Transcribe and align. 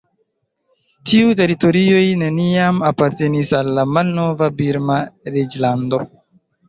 Tiuj 1.09 1.33
teritorioj 1.41 2.01
neniam 2.23 2.81
apartenis 2.91 3.53
al 3.61 3.69
la 3.81 3.87
malnova 3.99 4.49
birma 4.63 4.99
reĝlando. 5.37 6.01